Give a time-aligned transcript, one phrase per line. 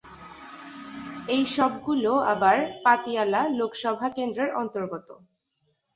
[1.27, 5.07] এই সবগুলো আবার পাতিয়ালা লোকসভা কেন্দ্রের অন্তর্গত।